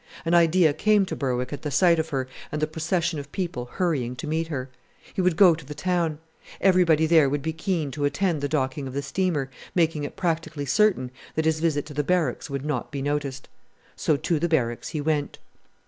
[0.25, 3.65] An idea came to Berwick at the sight of her and the procession of people
[3.73, 4.67] hurrying to meet her.
[5.13, 6.17] He would go to the town.
[6.59, 10.65] Everybody there would be keen to attend the docking of the steamer, making it practically
[10.65, 13.47] certain that his visit to the Barracks would not be noticed.
[13.95, 15.37] So to the Barracks he went.